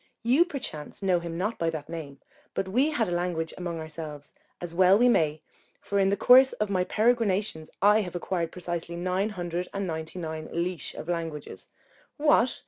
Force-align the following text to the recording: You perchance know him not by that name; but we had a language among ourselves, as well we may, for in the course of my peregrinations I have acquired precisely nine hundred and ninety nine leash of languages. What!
You 0.23 0.45
perchance 0.45 1.03
know 1.03 1.19
him 1.19 1.37
not 1.37 1.59
by 1.59 1.69
that 1.69 1.87
name; 1.87 2.21
but 2.55 2.67
we 2.67 2.89
had 2.89 3.07
a 3.07 3.11
language 3.11 3.53
among 3.55 3.79
ourselves, 3.79 4.33
as 4.59 4.73
well 4.73 4.97
we 4.97 5.07
may, 5.07 5.43
for 5.79 5.99
in 5.99 6.09
the 6.09 6.17
course 6.17 6.53
of 6.53 6.71
my 6.71 6.83
peregrinations 6.83 7.69
I 7.83 8.01
have 8.01 8.15
acquired 8.15 8.51
precisely 8.51 8.95
nine 8.95 9.29
hundred 9.29 9.67
and 9.75 9.85
ninety 9.85 10.17
nine 10.17 10.49
leash 10.51 10.95
of 10.95 11.07
languages. 11.07 11.67
What! 12.17 12.59